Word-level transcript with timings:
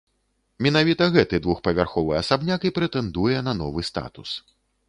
Менавіта 0.65 1.03
гэты 1.15 1.41
двухпавярховы 1.43 2.17
асабняк 2.21 2.67
і 2.71 2.75
прэтэндуе 2.81 3.37
на 3.49 3.57
новы 3.63 3.89
статус. 3.93 4.29